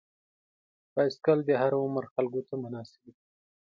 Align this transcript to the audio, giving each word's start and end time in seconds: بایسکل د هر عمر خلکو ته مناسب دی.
بایسکل 0.93 1.39
د 1.45 1.49
هر 1.61 1.71
عمر 1.83 2.03
خلکو 2.13 2.41
ته 2.47 2.53
مناسب 2.63 3.01
دی. 3.03 3.13